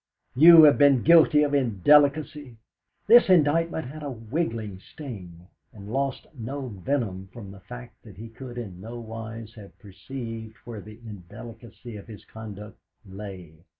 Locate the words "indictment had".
3.29-4.01